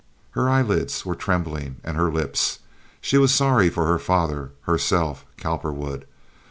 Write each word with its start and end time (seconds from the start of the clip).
Her 0.31 0.49
eyelids, 0.49 1.05
were 1.05 1.13
trembling, 1.13 1.75
and 1.83 1.95
her 1.95 2.11
lips. 2.11 2.57
She 3.01 3.19
was 3.19 3.31
sorry 3.31 3.69
for 3.69 3.85
her 3.85 3.99
father, 3.99 4.49
herself, 4.63 5.27
Cowperwood. 5.37 6.07